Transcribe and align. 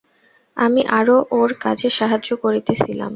আমি 0.57 0.81
আরো 0.89 1.17
ওঁর 1.31 1.51
কাজে 1.59 1.89
সাহায্য 1.89 2.29
করিতেছিলাম। 2.35 3.09